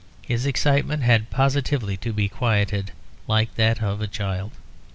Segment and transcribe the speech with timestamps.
[0.23, 2.91] His excitement had positively to be quieted
[3.27, 4.51] like that of a child.